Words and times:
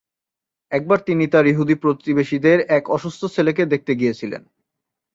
একবার 0.71 0.99
তিনি 0.99 1.23
তার 1.27 1.45
ইহুদি 1.47 1.75
প্রতিবেশীর 1.75 2.45
এক 2.69 2.83
অসুস্থ 2.89 3.21
ছেলেকে 3.25 3.63
দেখতে 3.65 3.91
গিয়েছিলেন। 3.95 4.41